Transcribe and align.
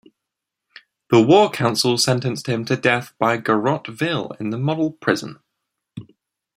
The 1.11 1.21
war 1.21 1.51
council 1.51 1.95
sentenced 1.95 2.47
him 2.49 2.65
to 2.65 2.75
death 2.75 3.13
by 3.19 3.37
garrote 3.37 3.85
vil 3.85 4.31
in 4.39 4.49
the 4.49 4.57
"Model" 4.57 4.93
prison. 4.93 5.39